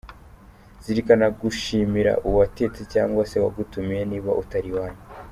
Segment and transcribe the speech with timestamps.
[0.83, 5.01] Zirikana gushimira uwatetse cyangwa se uwagutumiye niba utari iwanyu;.